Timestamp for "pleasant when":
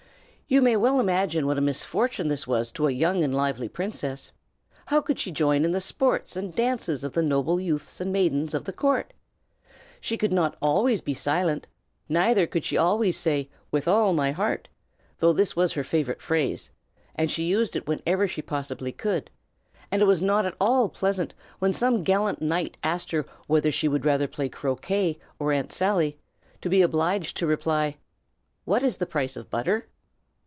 20.89-21.71